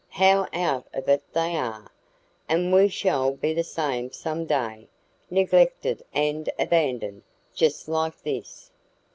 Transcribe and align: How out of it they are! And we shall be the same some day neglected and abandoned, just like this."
How 0.09 0.47
out 0.51 0.87
of 0.95 1.07
it 1.09 1.21
they 1.31 1.55
are! 1.55 1.91
And 2.49 2.73
we 2.73 2.87
shall 2.87 3.33
be 3.33 3.53
the 3.53 3.63
same 3.63 4.11
some 4.11 4.45
day 4.47 4.87
neglected 5.29 6.01
and 6.11 6.49
abandoned, 6.57 7.21
just 7.53 7.87
like 7.87 8.19
this." 8.23 8.71